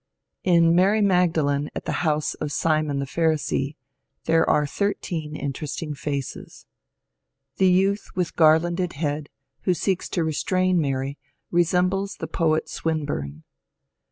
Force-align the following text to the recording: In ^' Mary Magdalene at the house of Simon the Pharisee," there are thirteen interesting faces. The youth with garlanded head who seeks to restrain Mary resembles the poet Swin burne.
In 0.43 0.71
^' 0.71 0.73
Mary 0.73 0.99
Magdalene 0.99 1.69
at 1.75 1.85
the 1.85 1.91
house 2.01 2.33
of 2.33 2.51
Simon 2.51 2.97
the 2.97 3.05
Pharisee," 3.05 3.75
there 4.23 4.49
are 4.49 4.65
thirteen 4.65 5.35
interesting 5.35 5.93
faces. 5.93 6.65
The 7.57 7.69
youth 7.69 8.09
with 8.15 8.35
garlanded 8.35 8.93
head 8.93 9.29
who 9.65 9.75
seeks 9.75 10.09
to 10.09 10.23
restrain 10.23 10.81
Mary 10.81 11.19
resembles 11.51 12.15
the 12.15 12.25
poet 12.25 12.67
Swin 12.67 13.05
burne. 13.05 13.43